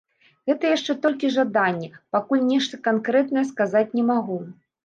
Гэта 0.51 0.63
яшчэ 0.77 0.95
толькі 1.03 1.29
жаданне, 1.35 1.91
пакуль 2.17 2.43
нешта 2.51 2.81
канкрэтнае 2.89 3.45
сказаць 3.53 3.89
не 4.01 4.09
магу. 4.13 4.43